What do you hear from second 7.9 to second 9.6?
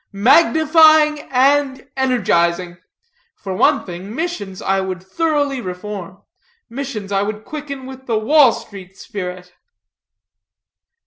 the Wall street spirit."